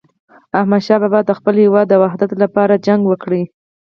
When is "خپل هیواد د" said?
1.39-1.93